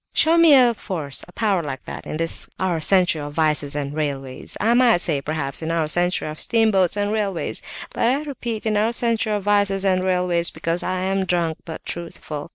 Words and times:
Show 0.13 0.35
me 0.39 0.55
a 0.55 0.73
force, 0.73 1.23
a 1.27 1.31
power 1.31 1.61
like 1.61 1.85
that, 1.85 2.07
in 2.07 2.17
this 2.17 2.49
our 2.59 2.79
century 2.79 3.21
of 3.21 3.33
vices 3.33 3.75
and 3.75 3.93
railways! 3.93 4.57
I 4.59 4.73
might 4.73 4.97
say, 4.99 5.21
perhaps, 5.21 5.61
in 5.61 5.69
our 5.69 5.87
century 5.87 6.27
of 6.27 6.39
steamboats 6.39 6.97
and 6.97 7.11
railways, 7.11 7.61
but 7.93 8.07
I 8.07 8.23
repeat 8.23 8.65
in 8.65 8.77
our 8.77 8.93
century 8.93 9.33
of 9.33 9.43
vices 9.43 9.85
and 9.85 10.03
railways, 10.03 10.49
because 10.49 10.81
I 10.81 11.01
am 11.01 11.25
drunk 11.25 11.59
but 11.65 11.85
truthful! 11.85 12.49